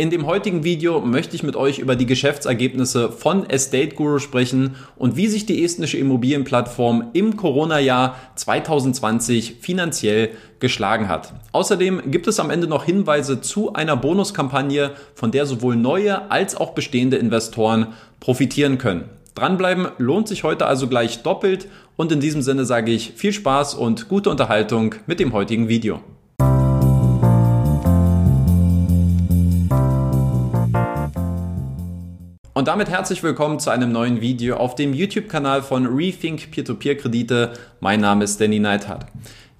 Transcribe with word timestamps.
In 0.00 0.08
dem 0.08 0.24
heutigen 0.24 0.64
Video 0.64 1.02
möchte 1.02 1.36
ich 1.36 1.42
mit 1.42 1.56
euch 1.56 1.78
über 1.78 1.94
die 1.94 2.06
Geschäftsergebnisse 2.06 3.12
von 3.12 3.44
Estate 3.50 3.94
Guru 3.94 4.18
sprechen 4.18 4.76
und 4.96 5.14
wie 5.16 5.26
sich 5.26 5.44
die 5.44 5.62
estnische 5.62 5.98
Immobilienplattform 5.98 7.10
im 7.12 7.36
Corona-Jahr 7.36 8.16
2020 8.34 9.56
finanziell 9.60 10.30
geschlagen 10.58 11.08
hat. 11.08 11.34
Außerdem 11.52 12.10
gibt 12.10 12.28
es 12.28 12.40
am 12.40 12.48
Ende 12.48 12.66
noch 12.66 12.84
Hinweise 12.84 13.42
zu 13.42 13.74
einer 13.74 13.94
Bonuskampagne, 13.94 14.92
von 15.14 15.32
der 15.32 15.44
sowohl 15.44 15.76
neue 15.76 16.30
als 16.30 16.56
auch 16.56 16.70
bestehende 16.70 17.18
Investoren 17.18 17.88
profitieren 18.20 18.78
können. 18.78 19.04
Dranbleiben 19.34 19.88
lohnt 19.98 20.28
sich 20.28 20.44
heute 20.44 20.64
also 20.64 20.88
gleich 20.88 21.22
doppelt 21.22 21.68
und 21.96 22.10
in 22.10 22.20
diesem 22.20 22.40
Sinne 22.40 22.64
sage 22.64 22.90
ich 22.90 23.12
viel 23.16 23.34
Spaß 23.34 23.74
und 23.74 24.08
gute 24.08 24.30
Unterhaltung 24.30 24.94
mit 25.06 25.20
dem 25.20 25.34
heutigen 25.34 25.68
Video. 25.68 26.00
Und 32.52 32.66
damit 32.66 32.88
herzlich 32.88 33.22
willkommen 33.22 33.60
zu 33.60 33.70
einem 33.70 33.92
neuen 33.92 34.20
Video 34.20 34.56
auf 34.56 34.74
dem 34.74 34.92
YouTube-Kanal 34.92 35.62
von 35.62 35.86
Rethink 35.86 36.50
Peer-to-Peer-Kredite. 36.50 37.52
Mein 37.78 38.00
Name 38.00 38.24
ist 38.24 38.40
Danny 38.40 38.58
Neithardt. 38.58 39.06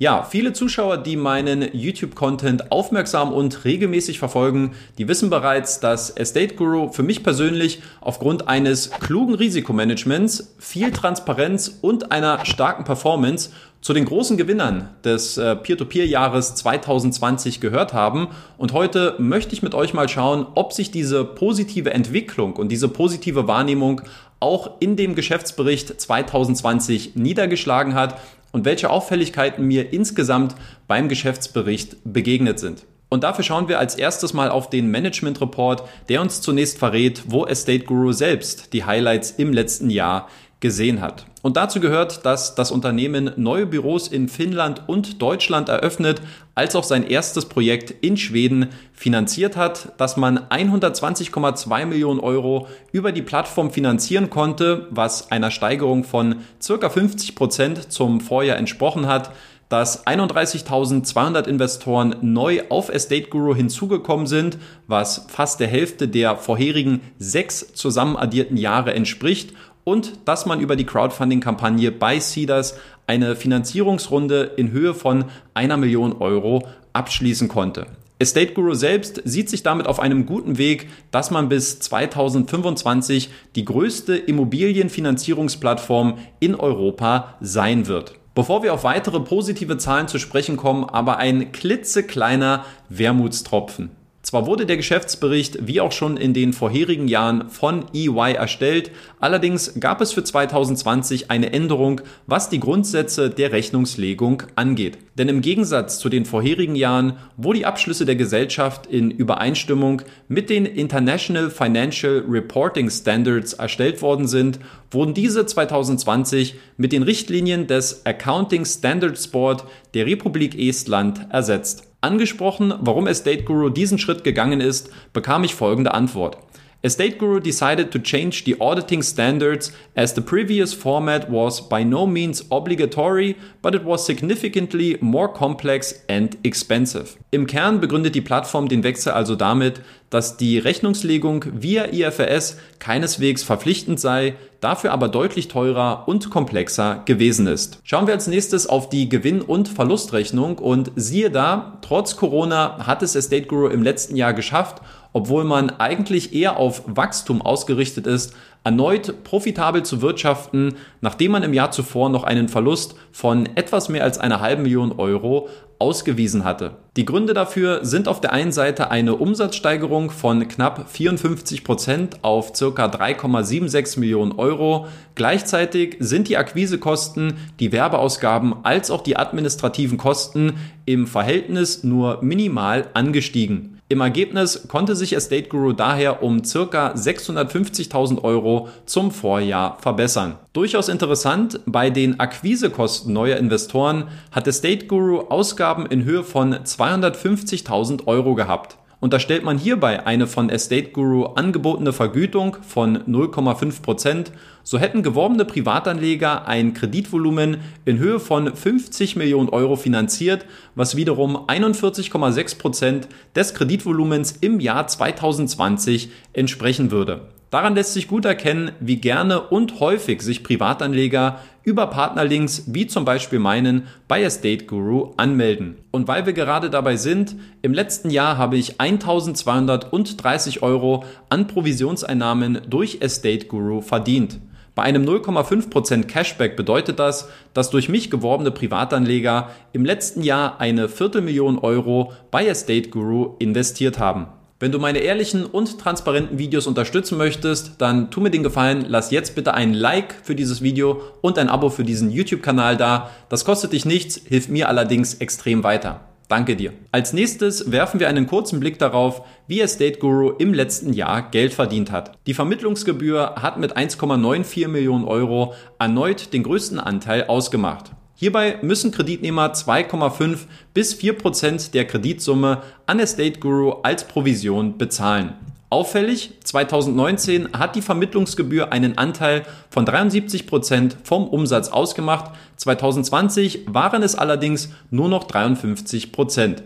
Ja, 0.02 0.22
viele 0.22 0.54
Zuschauer, 0.54 0.96
die 0.96 1.16
meinen 1.16 1.62
YouTube-Content 1.74 2.72
aufmerksam 2.72 3.34
und 3.34 3.66
regelmäßig 3.66 4.18
verfolgen, 4.18 4.72
die 4.96 5.08
wissen 5.08 5.28
bereits, 5.28 5.78
dass 5.78 6.08
Estate 6.08 6.54
Guru 6.54 6.90
für 6.90 7.02
mich 7.02 7.22
persönlich 7.22 7.82
aufgrund 8.00 8.48
eines 8.48 8.90
klugen 8.92 9.34
Risikomanagements, 9.34 10.54
viel 10.58 10.90
Transparenz 10.90 11.80
und 11.82 12.12
einer 12.12 12.46
starken 12.46 12.84
Performance 12.84 13.50
zu 13.82 13.92
den 13.92 14.06
großen 14.06 14.38
Gewinnern 14.38 14.88
des 15.04 15.36
äh, 15.36 15.54
Peer-to-Peer-Jahres 15.54 16.54
2020 16.54 17.60
gehört 17.60 17.92
haben. 17.92 18.28
Und 18.56 18.72
heute 18.72 19.16
möchte 19.18 19.52
ich 19.52 19.62
mit 19.62 19.74
euch 19.74 19.92
mal 19.92 20.08
schauen, 20.08 20.46
ob 20.54 20.72
sich 20.72 20.90
diese 20.90 21.26
positive 21.26 21.92
Entwicklung 21.92 22.56
und 22.56 22.72
diese 22.72 22.88
positive 22.88 23.48
Wahrnehmung 23.48 24.00
auch 24.42 24.80
in 24.80 24.96
dem 24.96 25.14
Geschäftsbericht 25.14 26.00
2020 26.00 27.16
niedergeschlagen 27.16 27.92
hat 27.92 28.18
und 28.52 28.64
welche 28.64 28.90
Auffälligkeiten 28.90 29.66
mir 29.66 29.92
insgesamt 29.92 30.54
beim 30.88 31.08
Geschäftsbericht 31.08 31.96
begegnet 32.04 32.58
sind. 32.58 32.86
Und 33.08 33.24
dafür 33.24 33.42
schauen 33.42 33.68
wir 33.68 33.80
als 33.80 33.96
erstes 33.96 34.34
mal 34.34 34.50
auf 34.50 34.70
den 34.70 34.90
Management 34.90 35.40
Report, 35.40 35.82
der 36.08 36.20
uns 36.20 36.40
zunächst 36.40 36.78
verrät, 36.78 37.24
wo 37.26 37.44
Estate 37.44 37.84
Guru 37.84 38.12
selbst 38.12 38.72
die 38.72 38.84
Highlights 38.84 39.32
im 39.32 39.52
letzten 39.52 39.90
Jahr 39.90 40.28
gesehen 40.60 41.00
hat. 41.00 41.26
Und 41.42 41.56
dazu 41.56 41.80
gehört, 41.80 42.26
dass 42.26 42.54
das 42.54 42.70
Unternehmen 42.70 43.32
neue 43.36 43.64
Büros 43.64 44.08
in 44.08 44.28
Finnland 44.28 44.82
und 44.88 45.22
Deutschland 45.22 45.70
eröffnet, 45.70 46.20
als 46.54 46.76
auch 46.76 46.84
sein 46.84 47.08
erstes 47.08 47.46
Projekt 47.46 47.90
in 48.02 48.18
Schweden 48.18 48.68
finanziert 48.92 49.56
hat, 49.56 49.98
dass 49.98 50.18
man 50.18 50.38
120,2 50.38 51.86
Millionen 51.86 52.20
Euro 52.20 52.68
über 52.92 53.12
die 53.12 53.22
Plattform 53.22 53.70
finanzieren 53.70 54.28
konnte, 54.28 54.86
was 54.90 55.30
einer 55.30 55.50
Steigerung 55.50 56.04
von 56.04 56.36
circa 56.60 56.90
50 56.90 57.34
Prozent 57.34 57.90
zum 57.90 58.20
Vorjahr 58.20 58.58
entsprochen 58.58 59.06
hat, 59.06 59.30
dass 59.70 60.04
31.200 60.04 61.46
Investoren 61.46 62.16
neu 62.22 62.64
auf 62.70 62.88
Estate 62.88 63.28
Guru 63.28 63.54
hinzugekommen 63.54 64.26
sind, 64.26 64.58
was 64.88 65.26
fast 65.28 65.60
der 65.60 65.68
Hälfte 65.68 66.08
der 66.08 66.36
vorherigen 66.36 67.00
sechs 67.18 67.72
zusammen 67.72 68.16
addierten 68.16 68.56
Jahre 68.56 68.92
entspricht 68.92 69.54
und 69.84 70.12
dass 70.24 70.46
man 70.46 70.60
über 70.60 70.76
die 70.76 70.86
Crowdfunding-Kampagne 70.86 71.92
bei 71.92 72.20
Cedars 72.20 72.76
eine 73.06 73.36
Finanzierungsrunde 73.36 74.52
in 74.56 74.70
Höhe 74.70 74.94
von 74.94 75.24
einer 75.54 75.76
Million 75.76 76.20
Euro 76.20 76.66
abschließen 76.92 77.48
konnte. 77.48 77.86
Estate 78.20 78.52
Guru 78.52 78.74
selbst 78.74 79.22
sieht 79.24 79.48
sich 79.48 79.62
damit 79.62 79.86
auf 79.86 79.98
einem 79.98 80.26
guten 80.26 80.58
Weg, 80.58 80.90
dass 81.10 81.30
man 81.30 81.48
bis 81.48 81.80
2025 81.80 83.30
die 83.56 83.64
größte 83.64 84.14
Immobilienfinanzierungsplattform 84.14 86.18
in 86.38 86.54
Europa 86.54 87.34
sein 87.40 87.86
wird. 87.86 88.16
Bevor 88.34 88.62
wir 88.62 88.74
auf 88.74 88.84
weitere 88.84 89.20
positive 89.20 89.78
Zahlen 89.78 90.06
zu 90.06 90.18
sprechen 90.18 90.58
kommen, 90.58 90.84
aber 90.84 91.16
ein 91.16 91.50
klitzekleiner 91.52 92.66
Wermutstropfen. 92.90 93.88
Zwar 94.30 94.46
wurde 94.46 94.64
der 94.64 94.76
Geschäftsbericht 94.76 95.66
wie 95.66 95.80
auch 95.80 95.90
schon 95.90 96.16
in 96.16 96.32
den 96.32 96.52
vorherigen 96.52 97.08
Jahren 97.08 97.48
von 97.48 97.86
EY 97.92 98.34
erstellt, 98.34 98.92
allerdings 99.18 99.80
gab 99.80 100.00
es 100.00 100.12
für 100.12 100.22
2020 100.22 101.32
eine 101.32 101.52
Änderung, 101.52 102.00
was 102.28 102.48
die 102.48 102.60
Grundsätze 102.60 103.28
der 103.28 103.50
Rechnungslegung 103.50 104.44
angeht. 104.54 104.98
Denn 105.18 105.28
im 105.28 105.40
Gegensatz 105.40 105.98
zu 105.98 106.08
den 106.08 106.26
vorherigen 106.26 106.76
Jahren, 106.76 107.14
wo 107.36 107.52
die 107.52 107.66
Abschlüsse 107.66 108.06
der 108.06 108.14
Gesellschaft 108.14 108.86
in 108.86 109.10
Übereinstimmung 109.10 110.02
mit 110.28 110.48
den 110.48 110.64
International 110.64 111.50
Financial 111.50 112.24
Reporting 112.28 112.88
Standards 112.88 113.54
erstellt 113.54 114.00
worden 114.00 114.28
sind, 114.28 114.60
wurden 114.92 115.12
diese 115.12 115.44
2020 115.44 116.54
mit 116.76 116.92
den 116.92 117.02
Richtlinien 117.02 117.66
des 117.66 118.06
Accounting 118.06 118.64
Standards 118.64 119.26
Board 119.26 119.64
der 119.94 120.06
Republik 120.06 120.56
Estland 120.56 121.26
ersetzt. 121.30 121.89
Angesprochen, 122.00 122.72
warum 122.80 123.06
Estate 123.06 123.44
Guru 123.44 123.68
diesen 123.68 123.98
Schritt 123.98 124.24
gegangen 124.24 124.60
ist, 124.60 124.90
bekam 125.12 125.44
ich 125.44 125.54
folgende 125.54 125.92
Antwort. 125.92 126.38
Estate 126.82 127.18
Guru 127.18 127.40
decided 127.40 127.90
to 127.90 127.98
change 127.98 128.44
the 128.44 128.56
auditing 128.58 129.02
standards 129.02 129.70
as 129.94 130.14
the 130.14 130.22
previous 130.22 130.72
format 130.72 131.28
was 131.28 131.60
by 131.60 131.84
no 131.84 132.06
means 132.06 132.42
obligatory, 132.50 133.36
but 133.60 133.74
it 133.74 133.84
was 133.84 134.06
significantly 134.06 134.96
more 135.02 135.30
complex 135.30 136.02
and 136.08 136.38
expensive. 136.42 137.18
Im 137.32 137.46
Kern 137.46 137.80
begründet 137.80 138.14
die 138.14 138.22
Plattform 138.22 138.66
den 138.66 138.82
Wechsel 138.82 139.12
also 139.12 139.36
damit, 139.36 139.82
dass 140.08 140.38
die 140.38 140.58
Rechnungslegung 140.58 141.44
via 141.52 141.92
IFRS 141.92 142.56
keineswegs 142.78 143.42
verpflichtend 143.42 144.00
sei, 144.00 144.34
dafür 144.60 144.92
aber 144.92 145.08
deutlich 145.08 145.48
teurer 145.48 146.04
und 146.06 146.30
komplexer 146.30 147.02
gewesen 147.04 147.46
ist. 147.46 147.78
Schauen 147.84 148.06
wir 148.06 148.14
als 148.14 148.26
nächstes 148.26 148.66
auf 148.66 148.88
die 148.88 149.08
Gewinn- 149.08 149.42
und 149.42 149.68
Verlustrechnung 149.68 150.58
und 150.58 150.90
siehe 150.96 151.30
da, 151.30 151.78
trotz 151.82 152.16
Corona 152.16 152.86
hat 152.86 153.02
es 153.02 153.14
Estate 153.14 153.46
Guru 153.46 153.68
im 153.68 153.82
letzten 153.82 154.16
Jahr 154.16 154.32
geschafft, 154.32 154.82
obwohl 155.12 155.44
man 155.44 155.70
eigentlich 155.70 156.34
eher 156.34 156.56
auf 156.56 156.82
Wachstum 156.86 157.42
ausgerichtet 157.42 158.06
ist, 158.06 158.34
erneut 158.64 159.24
profitabel 159.24 159.82
zu 159.82 160.02
wirtschaften, 160.02 160.74
nachdem 161.00 161.32
man 161.32 161.42
im 161.42 161.54
Jahr 161.54 161.70
zuvor 161.70 162.10
noch 162.10 162.24
einen 162.24 162.48
Verlust 162.48 162.94
von 163.10 163.46
etwas 163.56 163.88
mehr 163.88 164.04
als 164.04 164.18
einer 164.18 164.40
halben 164.40 164.62
Million 164.62 164.92
Euro 164.92 165.48
ausgewiesen 165.78 166.44
hatte. 166.44 166.72
Die 166.96 167.06
Gründe 167.06 167.32
dafür 167.32 167.86
sind 167.86 168.06
auf 168.06 168.20
der 168.20 168.34
einen 168.34 168.52
Seite 168.52 168.90
eine 168.90 169.16
Umsatzsteigerung 169.16 170.10
von 170.10 170.46
knapp 170.46 170.90
54 170.90 171.64
Prozent 171.64 172.18
auf 172.22 172.54
circa 172.54 172.84
3,76 172.84 173.98
Millionen 173.98 174.32
Euro. 174.32 174.88
Gleichzeitig 175.14 175.96
sind 175.98 176.28
die 176.28 176.36
Akquisekosten, 176.36 177.34
die 177.60 177.72
Werbeausgaben 177.72 178.62
als 178.62 178.90
auch 178.90 179.00
die 179.00 179.16
administrativen 179.16 179.96
Kosten 179.96 180.58
im 180.84 181.06
Verhältnis 181.06 181.82
nur 181.82 182.18
minimal 182.20 182.88
angestiegen. 182.92 183.79
Im 183.92 184.02
Ergebnis 184.02 184.68
konnte 184.68 184.94
sich 184.94 185.14
Estate 185.14 185.48
Guru 185.48 185.72
daher 185.72 186.22
um 186.22 186.44
circa 186.44 186.92
650.000 186.92 188.22
Euro 188.22 188.68
zum 188.86 189.10
Vorjahr 189.10 189.78
verbessern. 189.80 190.36
Durchaus 190.52 190.88
interessant, 190.88 191.58
bei 191.66 191.90
den 191.90 192.20
Akquisekosten 192.20 193.12
neuer 193.12 193.36
Investoren 193.36 194.04
hat 194.30 194.46
Estate 194.46 194.86
Guru 194.86 195.22
Ausgaben 195.22 195.86
in 195.86 196.04
Höhe 196.04 196.22
von 196.22 196.54
250.000 196.54 198.06
Euro 198.06 198.36
gehabt. 198.36 198.76
Und 199.00 199.14
da 199.14 199.18
stellt 199.18 199.44
man 199.44 199.56
hierbei 199.58 200.06
eine 200.06 200.26
von 200.26 200.50
Estate 200.50 200.90
Guru 200.90 201.24
angebotene 201.24 201.94
Vergütung 201.94 202.58
von 202.60 202.98
0,5%, 203.04 204.26
so 204.62 204.78
hätten 204.78 205.02
geworbene 205.02 205.46
Privatanleger 205.46 206.46
ein 206.46 206.74
Kreditvolumen 206.74 207.58
in 207.86 207.98
Höhe 207.98 208.20
von 208.20 208.54
50 208.54 209.16
Millionen 209.16 209.48
Euro 209.48 209.76
finanziert, 209.76 210.44
was 210.74 210.96
wiederum 210.96 211.36
41,6% 211.36 213.04
des 213.34 213.54
Kreditvolumens 213.54 214.32
im 214.32 214.60
Jahr 214.60 214.86
2020 214.86 216.10
entsprechen 216.34 216.90
würde. 216.90 217.22
Daran 217.50 217.74
lässt 217.74 217.94
sich 217.94 218.06
gut 218.06 218.26
erkennen, 218.26 218.70
wie 218.78 218.96
gerne 218.96 219.40
und 219.40 219.80
häufig 219.80 220.22
sich 220.22 220.44
Privatanleger 220.44 221.40
über 221.64 221.86
Partnerlinks 221.88 222.64
wie 222.66 222.86
zum 222.86 223.04
Beispiel 223.04 223.38
meinen 223.38 223.86
bei 224.08 224.22
Estate 224.22 224.64
Guru 224.64 225.12
anmelden. 225.16 225.76
Und 225.90 226.08
weil 226.08 226.26
wir 226.26 226.32
gerade 226.32 226.70
dabei 226.70 226.96
sind, 226.96 227.36
im 227.62 227.74
letzten 227.74 228.10
Jahr 228.10 228.38
habe 228.38 228.56
ich 228.56 228.80
1230 228.80 230.62
Euro 230.62 231.04
an 231.28 231.46
Provisionseinnahmen 231.46 232.62
durch 232.68 232.98
Estate 233.00 233.46
Guru 233.46 233.80
verdient. 233.80 234.40
Bei 234.74 234.84
einem 234.84 235.04
0,5% 235.04 236.04
Cashback 236.04 236.56
bedeutet 236.56 236.98
das, 236.98 237.28
dass 237.52 237.70
durch 237.70 237.88
mich 237.88 238.10
geworbene 238.10 238.50
Privatanleger 238.50 239.50
im 239.72 239.84
letzten 239.84 240.22
Jahr 240.22 240.60
eine 240.60 240.88
Viertelmillion 240.88 241.58
Euro 241.58 242.12
bei 242.30 242.46
Estate 242.46 242.88
Guru 242.88 243.34
investiert 243.38 243.98
haben. 243.98 244.28
Wenn 244.60 244.72
du 244.72 244.78
meine 244.78 244.98
ehrlichen 244.98 245.46
und 245.46 245.80
transparenten 245.80 246.38
Videos 246.38 246.66
unterstützen 246.66 247.16
möchtest, 247.16 247.76
dann 247.78 248.10
tu 248.10 248.20
mir 248.20 248.30
den 248.30 248.42
Gefallen, 248.42 248.84
lass 248.86 249.10
jetzt 249.10 249.34
bitte 249.34 249.54
ein 249.54 249.72
Like 249.72 250.14
für 250.22 250.34
dieses 250.34 250.60
Video 250.60 251.00
und 251.22 251.38
ein 251.38 251.48
Abo 251.48 251.70
für 251.70 251.82
diesen 251.82 252.10
YouTube-Kanal 252.10 252.76
da. 252.76 253.10
Das 253.30 253.46
kostet 253.46 253.72
dich 253.72 253.86
nichts, 253.86 254.20
hilft 254.22 254.50
mir 254.50 254.68
allerdings 254.68 255.14
extrem 255.14 255.64
weiter. 255.64 256.02
Danke 256.28 256.56
dir. 256.56 256.74
Als 256.92 257.14
nächstes 257.14 257.72
werfen 257.72 258.00
wir 258.00 258.08
einen 258.08 258.26
kurzen 258.26 258.60
Blick 258.60 258.78
darauf, 258.78 259.22
wie 259.46 259.62
Estate 259.62 259.98
Guru 259.98 260.32
im 260.32 260.52
letzten 260.52 260.92
Jahr 260.92 261.30
Geld 261.30 261.54
verdient 261.54 261.90
hat. 261.90 262.18
Die 262.26 262.34
Vermittlungsgebühr 262.34 263.36
hat 263.36 263.58
mit 263.58 263.78
1,94 263.78 264.68
Millionen 264.68 265.06
Euro 265.06 265.54
erneut 265.78 266.34
den 266.34 266.42
größten 266.42 266.78
Anteil 266.78 267.24
ausgemacht. 267.28 267.92
Hierbei 268.20 268.58
müssen 268.60 268.90
Kreditnehmer 268.90 269.54
2,5 269.54 270.40
bis 270.74 270.92
4 270.92 271.14
Prozent 271.14 271.72
der 271.72 271.86
Kreditsumme 271.86 272.60
an 272.84 273.00
Estate 273.00 273.40
Guru 273.40 273.80
als 273.82 274.04
Provision 274.04 274.76
bezahlen. 274.76 275.32
Auffällig, 275.70 276.32
2019 276.44 277.54
hat 277.54 277.76
die 277.76 277.80
Vermittlungsgebühr 277.80 278.72
einen 278.72 278.98
Anteil 278.98 279.44
von 279.70 279.86
73 279.86 280.46
Prozent 280.46 280.98
vom 281.02 281.28
Umsatz 281.28 281.70
ausgemacht, 281.70 282.32
2020 282.56 283.60
waren 283.68 284.02
es 284.02 284.16
allerdings 284.16 284.68
nur 284.90 285.08
noch 285.08 285.26
53%. 285.26 286.12
Prozent. 286.12 286.62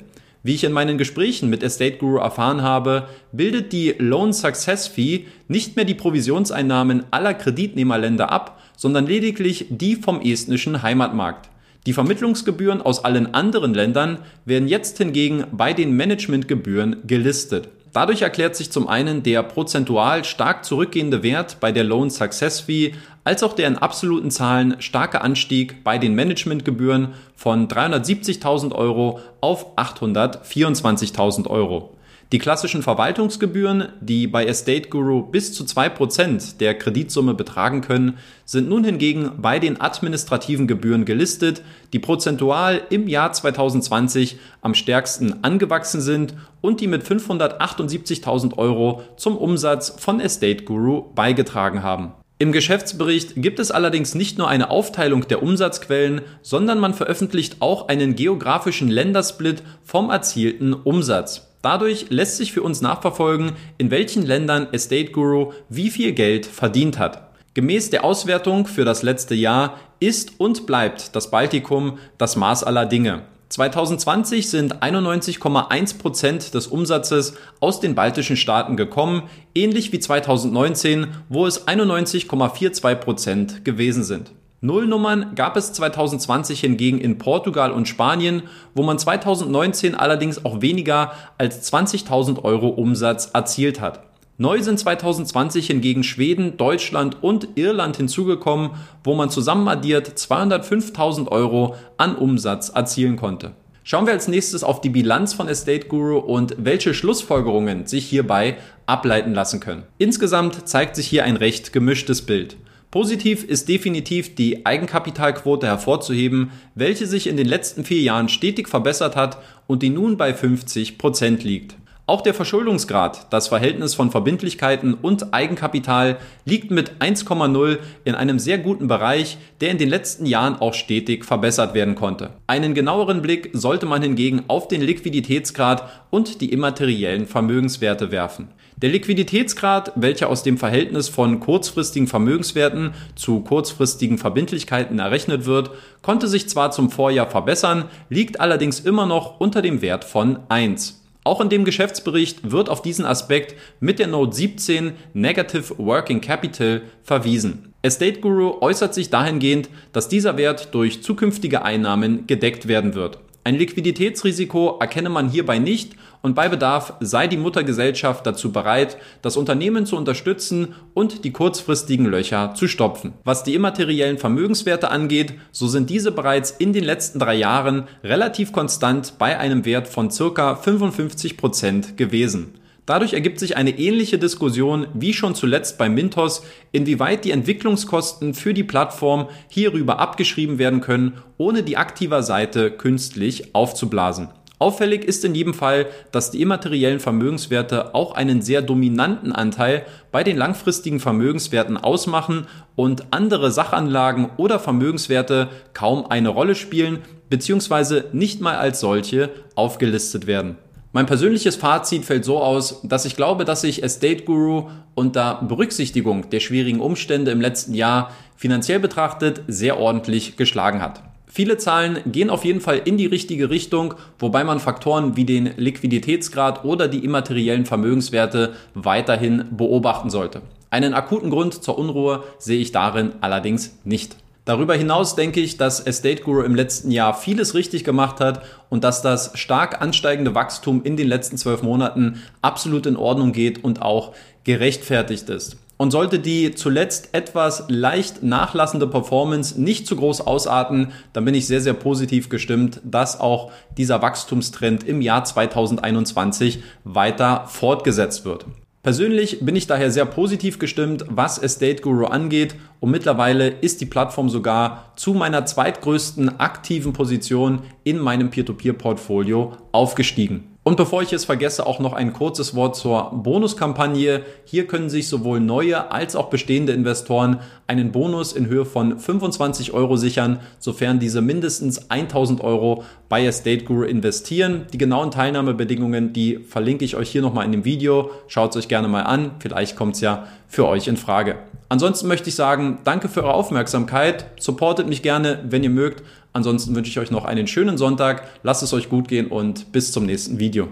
Wie 0.47 0.55
ich 0.55 0.63
in 0.63 0.73
meinen 0.73 0.99
Gesprächen 0.99 1.49
mit 1.49 1.63
Estate 1.63 1.97
Guru 1.97 2.19
erfahren 2.19 2.61
habe, 2.61 3.09
bildet 3.33 3.73
die 3.73 3.95
Loan 3.97 4.35
Success 4.35 4.87
Fee 4.87 5.25
nicht 5.49 5.75
mehr 5.75 5.87
die 5.87 5.95
Provisionseinnahmen 5.95 7.05
aller 7.11 7.33
Kreditnehmerländer 7.33 8.31
ab, 8.31 8.61
sondern 8.77 9.07
lediglich 9.07 9.65
die 9.71 9.97
vom 9.97 10.21
estnischen 10.21 10.83
Heimatmarkt. 10.83 11.49
Die 11.87 11.95
Vermittlungsgebühren 11.95 12.83
aus 12.83 13.07
allen 13.07 13.33
anderen 13.33 13.73
Ländern 13.73 14.19
werden 14.45 14.69
jetzt 14.69 14.99
hingegen 14.99 15.45
bei 15.51 15.73
den 15.73 15.97
Managementgebühren 15.97 16.97
gelistet. 17.07 17.71
Dadurch 17.95 18.21
erklärt 18.21 18.55
sich 18.55 18.71
zum 18.71 18.87
einen 18.87 19.23
der 19.23 19.43
prozentual 19.45 20.25
stark 20.25 20.67
zurückgehende 20.67 21.23
Wert 21.23 21.59
bei 21.61 21.73
der 21.73 21.85
Loan 21.85 22.11
Success 22.11 22.61
Fee 22.61 22.93
als 23.25 23.43
auch 23.43 23.55
der 23.55 23.69
in 23.69 23.79
absoluten 23.79 24.31
Zahlen 24.31 24.77
starke 24.81 25.23
Anstieg 25.23 25.83
bei 25.83 25.99
den 25.99 26.15
Managementgebühren 26.15 27.15
von 27.35 27.69
370.000 27.69 28.73
Euro 28.73 29.21
auf 29.41 29.77
824.000 29.77 31.49
Euro. 31.49 31.91
Die 32.33 32.39
klassischen 32.39 32.83
Verwaltungsgebühren, 32.83 33.91
die 34.01 34.27
bei 34.27 34.47
Estate 34.47 34.89
Guru 34.89 35.23
bis 35.23 35.53
zu 35.53 35.65
2% 35.65 36.57
der 36.57 36.75
Kreditsumme 36.75 37.35
betragen 37.35 37.81
können, 37.81 38.19
sind 38.45 38.69
nun 38.69 38.83
hingegen 38.83 39.33
bei 39.39 39.59
den 39.59 39.81
administrativen 39.81 40.67
Gebühren 40.67 41.05
gelistet, 41.05 41.63
die 41.93 41.99
prozentual 41.99 42.83
im 42.91 43.09
Jahr 43.09 43.33
2020 43.33 44.39
am 44.63 44.75
stärksten 44.75 45.45
angewachsen 45.45 46.01
sind 46.01 46.35
und 46.61 46.81
die 46.81 46.89
mit 46.89 47.05
578.000 47.05 48.59
Euro 48.59 49.03
zum 49.17 49.37
Umsatz 49.37 49.95
von 49.97 50.19
Estate 50.19 50.65
Guru 50.65 51.13
beigetragen 51.15 51.83
haben. 51.83 52.15
Im 52.45 52.53
Geschäftsbericht 52.53 53.37
gibt 53.37 53.59
es 53.59 53.71
allerdings 53.71 54.15
nicht 54.15 54.37
nur 54.37 54.49
eine 54.49 54.69
Aufteilung 54.69 55.27
der 55.27 55.43
Umsatzquellen, 55.43 56.21
sondern 56.43 56.79
man 56.79 56.93
veröffentlicht 56.93 57.57
auch 57.61 57.89
einen 57.89 58.17
geografischen 58.17 58.91
Ländersplit 58.91 59.63
vom 59.83 60.11
erzielten 60.11 60.75
Umsatz. 60.75 61.49
Dadurch 61.63 62.11
lässt 62.11 62.37
sich 62.37 62.53
für 62.53 62.63
uns 62.63 62.83
nachverfolgen, 62.83 63.53
in 63.79 63.91
welchen 63.91 64.27
Ländern 64.27 64.69
Estate 64.75 65.11
Guru 65.11 65.53
wie 65.71 65.89
viel 65.89 66.13
Geld 66.13 66.45
verdient 66.45 66.99
hat. 66.99 67.31
Gemäß 67.55 67.89
der 67.89 68.05
Auswertung 68.05 68.67
für 68.67 68.85
das 68.85 69.03
letzte 69.03 69.35
Jahr 69.35 69.79
ist 69.99 70.39
und 70.39 70.67
bleibt 70.67 71.17
das 71.17 71.31
Baltikum 71.31 71.97
das 72.19 72.37
Maß 72.37 72.63
aller 72.63 72.85
Dinge. 72.85 73.23
2020 73.49 74.49
sind 74.49 74.83
91,1 74.83 75.99
Prozent 75.99 76.55
des 76.55 76.67
Umsatzes 76.67 77.35
aus 77.61 77.81
den 77.81 77.95
baltischen 77.95 78.37
Staaten 78.37 78.77
gekommen, 78.77 79.25
ähnlich 79.55 79.93
wie 79.93 80.01
2019, 80.01 81.09
wo 81.29 81.47
es 81.47 81.69
91,42 81.69 82.95
Prozent 82.97 83.65
gewesen 83.65 84.03
sind. 84.03 84.33
Nullnummern 84.61 85.35
gab 85.35 85.59
es 85.59 85.75
2020 85.75 86.61
hingegen 86.61 86.99
in 86.99 87.19
Portugal 87.19 87.71
und 87.71 87.87
Spanien, 87.87 88.45
wo 88.75 88.83
man 88.83 88.99
2019 88.99 89.95
allerdings 89.95 90.45
auch 90.47 90.63
weniger 90.63 91.13
als 91.37 91.71
20.000 91.71 92.43
Euro 92.43 92.69
Umsatz 92.69 93.31
erzielt 93.35 93.83
hat. 93.83 94.01
Neu 94.37 94.61
sind 94.63 94.81
2020 94.81 95.69
hingegen 95.69 96.03
Schweden, 96.03 96.57
Deutschland 96.57 97.23
und 97.23 97.51
Irland 97.55 97.97
hinzugekommen, 97.97 98.71
wo 99.05 99.15
man 99.15 99.31
zusammen 99.31 99.69
addiert 99.69 100.09
205.000 100.09 101.29
Euro 101.29 101.77
an 101.99 102.17
Umsatz 102.17 102.71
erzielen 102.71 103.15
konnte. 103.15 103.53
Schauen 103.85 104.07
wir 104.07 104.13
als 104.13 104.27
nächstes 104.27 104.65
auf 104.65 104.81
die 104.81 104.89
Bilanz 104.89 105.35
von 105.35 105.47
Estate 105.47 105.87
Guru 105.87 106.19
und 106.19 106.57
welche 106.59 106.95
Schlussfolgerungen 106.95 107.87
sich 107.87 108.07
hierbei 108.07 108.57
ableiten 108.87 109.35
lassen 109.35 109.61
können. 109.61 109.85
Insgesamt 109.99 110.67
zeigt 110.67 110.97
sich 110.97 111.07
hier 111.07 111.23
ein 111.25 111.37
recht 111.37 111.73
gemischtes 111.73 112.23
Bild. 112.23 112.57
Positiv 112.91 113.45
ist 113.45 113.69
definitiv 113.69 114.35
die 114.35 114.67
Eigenkapitalquote 114.67 115.69
hervorzuheben, 115.69 116.51
welche 116.75 117.07
sich 117.07 117.29
in 117.29 117.37
den 117.37 117.47
letzten 117.47 117.85
vier 117.85 118.01
Jahren 118.01 118.29
stetig 118.29 118.69
verbessert 118.69 119.15
hat 119.15 119.39
und 119.69 119.83
die 119.83 119.91
nun 119.91 120.17
bei 120.17 120.35
50 120.35 120.99
Prozent 120.99 121.45
liegt. 121.45 121.77
Auch 122.07 122.21
der 122.21 122.35
Verschuldungsgrad, 122.35 123.33
das 123.33 123.49
Verhältnis 123.49 123.95
von 123.95 124.11
Verbindlichkeiten 124.11 124.93
und 124.93 125.33
Eigenkapital, 125.33 126.19
liegt 126.45 126.71
mit 126.71 126.99
1,0 126.99 127.79
in 128.05 128.15
einem 128.15 128.39
sehr 128.39 128.59
guten 128.59 128.89
Bereich, 128.89 129.39
der 129.63 129.71
in 129.71 129.79
den 129.79 129.89
letzten 129.89 130.27
Jahren 130.27 130.57
auch 130.57 130.75
stetig 130.75 131.25
verbessert 131.25 131.73
werden 131.73 131.95
konnte. 131.95 132.35
Einen 132.47 132.75
genaueren 132.75 133.23
Blick 133.23 133.49
sollte 133.55 133.87
man 133.87 134.03
hingegen 134.03 134.43
auf 134.49 134.69
den 134.69 134.83
Liquiditätsgrad 134.83 135.89
und 136.11 136.43
die 136.43 136.53
immateriellen 136.53 137.27
Vermögenswerte 137.27 138.13
werfen. 138.13 138.49
Der 138.77 138.91
Liquiditätsgrad, 138.91 139.93
welcher 139.95 140.29
aus 140.29 140.43
dem 140.43 140.59
Verhältnis 140.59 141.09
von 141.09 141.41
kurzfristigen 141.41 142.07
Vermögenswerten 142.07 142.93
zu 143.15 143.41
kurzfristigen 143.41 144.19
Verbindlichkeiten 144.19 144.99
errechnet 144.99 145.47
wird, 145.47 145.71
konnte 146.03 146.29
sich 146.29 146.51
zwar 146.51 146.71
zum 146.71 146.91
Vorjahr 146.91 147.31
verbessern, 147.31 147.87
liegt 148.11 148.41
allerdings 148.41 148.81
immer 148.81 149.07
noch 149.07 149.41
unter 149.41 149.63
dem 149.63 149.81
Wert 149.81 150.05
von 150.05 150.41
1. 150.51 151.04
Auch 151.25 151.41
in 151.41 151.49
dem 151.49 151.65
Geschäftsbericht 151.65 152.53
wird 152.53 152.69
auf 152.69 152.83
diesen 152.83 153.07
Aspekt 153.07 153.55
mit 153.81 153.99
der 153.99 154.09
Note 154.09 154.37
17 154.37 154.93
Negative 155.15 155.79
Working 155.79 156.21
Capital 156.21 156.83
verwiesen. 157.03 157.73
Estate 157.81 158.21
Guru 158.21 158.61
äußert 158.61 158.93
sich 158.93 159.09
dahingehend, 159.09 159.71
dass 159.93 160.09
dieser 160.09 160.37
Wert 160.37 160.75
durch 160.75 161.03
zukünftige 161.03 161.63
Einnahmen 161.63 162.27
gedeckt 162.27 162.69
werden 162.69 162.95
wird. 162.95 163.19
Ein 163.47 163.57
Liquiditätsrisiko 163.57 164.79
erkenne 164.81 165.11
man 165.11 165.29
hierbei 165.29 165.59
nicht 165.59 165.93
und 166.23 166.35
bei 166.35 166.49
Bedarf 166.49 166.95
sei 167.01 167.27
die 167.27 167.37
Muttergesellschaft 167.37 168.27
dazu 168.27 168.51
bereit, 168.51 168.97
das 169.21 169.37
Unternehmen 169.37 169.85
zu 169.85 169.99
unterstützen 169.99 170.75
und 170.95 171.27
die 171.27 171.31
kurzfristigen 171.31 172.07
Löcher 172.07 172.55
zu 172.55 172.69
stopfen. 172.69 173.13
Was 173.23 173.45
die 173.45 173.55
immateriellen 173.55 174.17
Vermögenswerte 174.17 174.91
angeht, 174.91 175.35
so 175.53 175.69
sind 175.69 175.91
diese 175.91 176.11
bereits 176.11 176.53
in 176.53 176.73
den 176.73 176.85
letzten 176.85 177.19
drei 177.19 177.35
Jahren 177.35 177.87
relativ 178.03 178.51
konstant 178.51 179.19
bei 179.19 179.39
einem 179.39 179.67
Wert 179.67 179.89
von 179.89 180.11
circa 180.11 180.57
55 180.57 181.37
Prozent 181.37 181.99
gewesen. 181.99 182.55
Dadurch 182.87 183.15
ergibt 183.15 183.39
sich 183.39 183.57
eine 183.57 183.79
ähnliche 183.79 184.19
Diskussion 184.19 184.87
wie 184.93 185.15
schon 185.15 185.35
zuletzt 185.35 185.79
bei 185.79 185.89
Mintos, 185.89 186.43
inwieweit 186.71 187.25
die 187.25 187.31
Entwicklungskosten 187.31 188.35
für 188.35 188.53
die 188.53 188.65
Plattform 188.65 189.29
hierüber 189.49 190.01
abgeschrieben 190.01 190.59
werden 190.59 190.83
können, 190.83 191.15
ohne 191.39 191.63
die 191.63 191.79
aktiver 191.79 192.23
Seite 192.23 192.71
künstlich 192.71 193.55
aufzublasen. 193.55 194.29
Auffällig 194.59 195.05
ist 195.05 195.25
in 195.25 195.35
jedem 195.35 195.53
Fall, 195.53 195.87
dass 196.13 196.31
die 196.31 196.41
immateriellen 196.41 197.01
Vermögenswerte 197.01 197.95
auch 197.95 198.15
einen 198.15 198.41
sehr 198.41 198.63
dominanten 198.63 199.33
Anteil 199.33 199.85
bei 200.13 200.23
den 200.23 200.37
langfristigen 200.37 201.01
Vermögenswerten 201.01 201.77
ausmachen 201.77 202.47
und 202.77 203.13
andere 203.13 203.51
Sachanlagen 203.51 204.31
oder 204.37 204.61
Vermögenswerte 204.61 205.49
kaum 205.73 206.07
eine 206.07 206.29
Rolle 206.29 206.55
spielen 206.55 207.01
bzw. 207.31 208.05
nicht 208.13 208.41
mal 208.41 208.57
als 208.57 208.81
solche 208.81 209.31
aufgelistet 209.55 210.27
werden. 210.27 210.57
Mein 210.97 211.07
persönliches 211.07 211.57
Fazit 211.57 212.05
fällt 212.05 212.25
so 212.25 212.39
aus, 212.39 212.81
dass 212.85 213.05
ich 213.05 213.17
glaube, 213.17 213.45
dass 213.45 213.63
sich 213.63 213.83
Estate 213.83 214.23
Guru 214.23 214.69
unter 214.95 215.43
Berücksichtigung 215.43 216.31
der 216.31 216.39
schwierigen 216.39 216.79
Umstände 216.79 217.33
im 217.33 217.41
letzten 217.41 217.75
Jahr 217.75 218.13
finanziell 218.37 218.79
betrachtet 218.79 219.43
sehr 219.49 219.81
ordentlich 219.81 220.37
geschlagen 220.37 220.81
hat. 220.81 221.03
Viele 221.27 221.59
Zahlen 221.59 221.99
gehen 222.07 222.31
auf 222.31 222.45
jeden 222.45 222.61
Fall 222.61 222.81
in 222.85 222.97
die 222.97 223.07
richtige 223.07 223.51
Richtung, 223.51 223.95
wobei 224.21 224.45
man 224.45 224.61
Faktoren 224.61 225.17
wie 225.17 225.25
den 225.25 225.51
Liquiditätsgrad 225.57 226.65
oder 226.65 226.87
die 226.87 227.05
immateriellen 227.05 227.67
Vermögenswerte 227.67 228.53
weiterhin 228.75 229.47
beobachten 229.51 230.11
sollte. 230.11 230.43
Einen 230.71 230.95
akuten 230.95 231.31
Grund 231.31 231.65
zur 231.65 231.77
Unruhe 231.77 232.23
sehe 232.39 232.61
ich 232.61 232.71
darin 232.71 233.15
allerdings 233.21 233.77
nicht. 233.83 234.15
Darüber 234.45 234.75
hinaus 234.75 235.17
denke 235.17 235.41
ich, 235.41 235.57
dass 235.57 235.81
Estate 235.81 236.23
Guru 236.23 236.43
im 236.43 236.55
letzten 236.55 236.91
Jahr 236.91 237.15
vieles 237.15 237.55
richtig 237.55 237.83
gemacht 237.83 238.21
hat 238.21 238.43
und 238.69 238.85
dass 238.85 239.01
das 239.01 239.31
stark 239.35 239.81
ansteigende 239.81 240.35
Wachstum 240.35 240.83
in 240.85 240.99
den 240.99 241.09
letzten 241.09 241.39
zwölf 241.39 241.63
Monaten 241.63 242.23
absolut 242.43 242.85
in 242.85 242.97
Ordnung 242.97 243.33
geht 243.33 243.65
und 243.65 243.81
auch 243.81 244.13
gerechtfertigt 244.45 245.31
ist. 245.31 245.57
Und 245.77 245.91
sollte 245.91 246.19
die 246.19 246.55
zuletzt 246.55 247.09
etwas 247.13 247.65
leicht 247.69 248.23
nachlassende 248.23 248.87
Performance 248.87 249.61
nicht 249.61 249.87
zu 249.87 249.97
groß 249.97 250.21
ausarten, 250.21 250.93
dann 251.13 251.25
bin 251.25 251.35
ich 251.35 251.47
sehr, 251.47 251.61
sehr 251.61 251.75
positiv 251.75 252.29
gestimmt, 252.29 252.81
dass 252.85 253.19
auch 253.19 253.51
dieser 253.77 254.01
Wachstumstrend 254.01 254.85
im 254.85 255.01
Jahr 255.01 255.25
2021 255.25 256.63
weiter 256.85 257.47
fortgesetzt 257.49 258.25
wird. 258.25 258.47
Persönlich 258.85 259.39
bin 259.41 259.57
ich 259.57 259.67
daher 259.67 259.91
sehr 259.91 260.05
positiv 260.05 260.59
gestimmt, 260.59 261.07
was 261.09 261.39
Estate 261.39 261.81
Guru 261.81 262.05
angeht 262.05 262.55
und 262.81 262.91
mittlerweile 262.91 263.49
ist 263.49 263.81
die 263.81 263.87
Plattform 263.87 264.29
sogar 264.29 264.93
zu 264.95 265.15
meiner 265.15 265.47
zweitgrößten 265.47 266.39
aktiven 266.39 266.93
Position 266.93 267.63
in 267.83 267.99
meinem 267.99 268.29
Peer-to-Peer-Portfolio 268.29 269.57
aufgestiegen. 269.73 270.54
Und 270.65 270.79
bevor 270.79 271.03
ich 271.03 271.13
es 271.13 271.27
vergesse, 271.27 271.67
auch 271.67 271.79
noch 271.79 271.93
ein 271.93 272.15
kurzes 272.15 272.55
Wort 272.55 272.75
zur 272.75 273.11
Bonuskampagne. 273.13 274.23
Hier 274.47 274.67
können 274.67 274.89
sich 274.89 275.09
sowohl 275.09 275.39
neue 275.39 275.93
als 275.93 276.17
auch 276.17 276.31
bestehende 276.31 276.73
Investoren 276.73 277.41
einen 277.67 277.93
Bonus 277.93 278.33
in 278.33 278.47
Höhe 278.47 278.65
von 278.65 278.99
25 278.99 279.75
Euro 279.75 279.99
sichern, 279.99 280.41
sofern 280.59 280.99
diese 280.99 281.21
mindestens 281.21 281.91
1000 281.91 282.41
Euro 282.41 282.83
bei 283.11 283.27
Estate 283.27 283.65
Guru 283.65 283.83
investieren. 283.83 284.65
Die 284.73 284.79
genauen 284.79 285.11
Teilnahmebedingungen, 285.11 286.15
die 286.15 286.39
verlinke 286.39 286.87
ich 286.87 286.97
euch 286.97 287.11
hier 287.11 287.21
nochmal 287.21 287.45
in 287.45 287.53
dem 287.53 287.67
Video. 287.67 288.11
Schaut 288.27 288.53
es 288.53 288.57
euch 288.57 288.69
gerne 288.69 288.89
mal 288.89 289.03
an. 289.03 289.33
Vielleicht 289.41 289.77
kommt 289.77 289.97
es 289.97 290.01
ja 290.01 290.27
für 290.55 290.67
euch 290.67 290.89
in 290.89 290.97
Frage. 290.97 291.37
Ansonsten 291.69 292.09
möchte 292.09 292.29
ich 292.29 292.37
sagen, 292.37 292.79
danke 292.85 293.09
für 293.09 293.25
eure 293.25 293.35
Aufmerksamkeit. 293.35 294.27
Supportet 294.39 294.89
mich 294.89 295.03
gerne, 295.03 295.45
wenn 295.49 295.65
ihr 295.65 295.71
mögt. 295.71 296.03
Ansonsten 296.33 296.75
wünsche 296.75 296.91
ich 296.91 296.99
euch 296.99 297.11
noch 297.11 297.25
einen 297.25 297.47
schönen 297.47 297.79
Sonntag. 297.79 298.23
Lasst 298.43 298.63
es 298.63 298.73
euch 298.73 298.89
gut 298.89 299.09
gehen 299.09 299.29
und 299.29 299.73
bis 299.73 299.93
zum 299.93 300.07
nächsten 300.07 300.39
Video. 300.39 300.69